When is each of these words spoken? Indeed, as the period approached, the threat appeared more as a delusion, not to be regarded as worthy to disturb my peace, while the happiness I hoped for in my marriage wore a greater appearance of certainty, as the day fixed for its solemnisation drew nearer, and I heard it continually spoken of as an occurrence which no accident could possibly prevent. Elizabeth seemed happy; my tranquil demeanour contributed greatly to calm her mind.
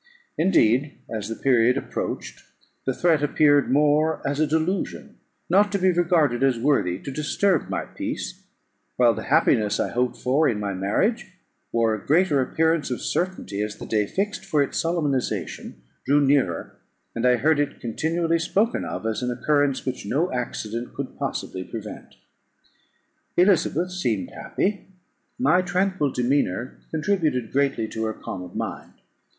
Indeed, 0.35 0.95
as 1.11 1.29
the 1.29 1.35
period 1.35 1.77
approached, 1.77 2.41
the 2.87 2.93
threat 2.95 3.21
appeared 3.21 3.69
more 3.69 4.19
as 4.27 4.39
a 4.39 4.47
delusion, 4.47 5.19
not 5.47 5.71
to 5.73 5.77
be 5.77 5.91
regarded 5.91 6.41
as 6.41 6.57
worthy 6.57 6.97
to 6.97 7.11
disturb 7.11 7.69
my 7.69 7.85
peace, 7.85 8.41
while 8.95 9.13
the 9.13 9.21
happiness 9.25 9.79
I 9.79 9.89
hoped 9.89 10.17
for 10.17 10.49
in 10.49 10.59
my 10.59 10.73
marriage 10.73 11.27
wore 11.71 11.93
a 11.93 12.03
greater 12.03 12.41
appearance 12.41 12.89
of 12.89 12.99
certainty, 13.03 13.61
as 13.61 13.75
the 13.77 13.85
day 13.85 14.07
fixed 14.07 14.43
for 14.43 14.63
its 14.63 14.79
solemnisation 14.81 15.75
drew 16.03 16.19
nearer, 16.19 16.77
and 17.13 17.23
I 17.23 17.35
heard 17.35 17.59
it 17.59 17.79
continually 17.79 18.39
spoken 18.39 18.83
of 18.83 19.05
as 19.05 19.21
an 19.21 19.29
occurrence 19.29 19.85
which 19.85 20.07
no 20.07 20.31
accident 20.33 20.95
could 20.95 21.15
possibly 21.19 21.63
prevent. 21.63 22.15
Elizabeth 23.37 23.91
seemed 23.91 24.31
happy; 24.31 24.87
my 25.37 25.61
tranquil 25.61 26.09
demeanour 26.11 26.79
contributed 26.89 27.51
greatly 27.51 27.87
to 27.89 28.11
calm 28.13 28.41
her 28.49 28.55
mind. 28.55 28.93